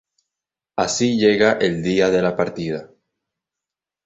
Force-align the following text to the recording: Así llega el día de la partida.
Así 0.77 1.19
llega 1.19 1.59
el 1.59 1.83
día 1.83 2.09
de 2.09 2.23
la 2.23 2.35
partida. 2.35 2.89